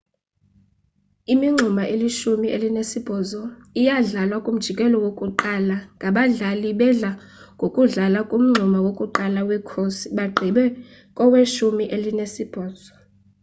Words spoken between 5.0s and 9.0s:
wokuqala ngabadlali bedla ngokudlala kumngxuma